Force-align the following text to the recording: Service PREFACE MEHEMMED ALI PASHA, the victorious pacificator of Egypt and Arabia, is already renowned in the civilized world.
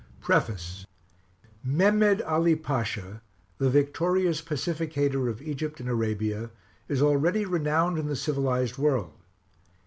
Service 0.13 0.23
PREFACE 0.25 0.85
MEHEMMED 1.63 2.21
ALI 2.23 2.55
PASHA, 2.55 3.21
the 3.59 3.69
victorious 3.69 4.41
pacificator 4.41 5.29
of 5.29 5.43
Egypt 5.43 5.79
and 5.79 5.87
Arabia, 5.87 6.49
is 6.89 7.03
already 7.03 7.45
renowned 7.45 7.99
in 7.99 8.07
the 8.07 8.15
civilized 8.15 8.79
world. 8.79 9.13